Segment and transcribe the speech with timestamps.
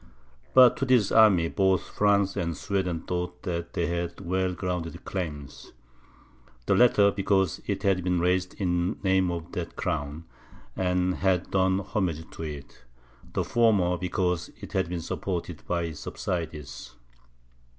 [0.55, 5.73] But to this army, both France and Sweden thought that they had well grounded claims;
[6.65, 10.23] the latter, because it had been raised in name of that crown,
[10.75, 12.83] and had done homage to it;
[13.33, 16.95] the former, because it had been supported by its subsidies.